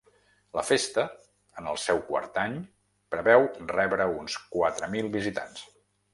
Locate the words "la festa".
0.59-1.03